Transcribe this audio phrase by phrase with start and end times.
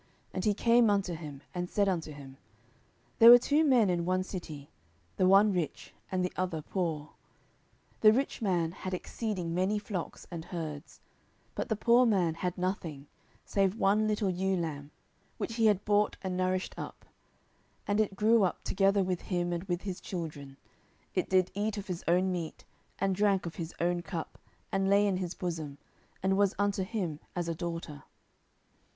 [0.33, 2.37] And he came unto him, and said unto him,
[3.19, 4.71] There were two men in one city;
[5.17, 7.09] the one rich, and the other poor.
[8.01, 11.01] 10:012:002 The rich man had exceeding many flocks and herds:
[11.49, 13.05] 10:012:003 But the poor man had nothing,
[13.45, 14.89] save one little ewe lamb,
[15.37, 17.05] which he had bought and nourished up:
[17.87, 20.57] and it grew up together with him, and with his children;
[21.13, 22.65] it did eat of his own meat,
[22.97, 24.39] and drank of his own cup,
[24.71, 25.77] and lay in his bosom,
[26.23, 28.01] and was unto him as a daughter.